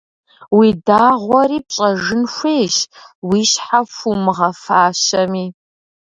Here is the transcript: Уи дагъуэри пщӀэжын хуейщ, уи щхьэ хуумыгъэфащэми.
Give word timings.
Уи 0.57 0.69
дагъуэри 0.85 1.59
пщӀэжын 1.67 2.23
хуейщ, 2.33 2.77
уи 3.27 3.41
щхьэ 3.51 3.79
хуумыгъэфащэми. 3.95 5.45